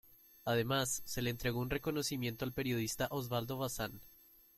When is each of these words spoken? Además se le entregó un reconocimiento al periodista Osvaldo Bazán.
Además 0.45 1.03
se 1.05 1.21
le 1.21 1.29
entregó 1.29 1.59
un 1.59 1.69
reconocimiento 1.69 2.43
al 2.43 2.53
periodista 2.53 3.07
Osvaldo 3.11 3.59
Bazán. 3.59 4.01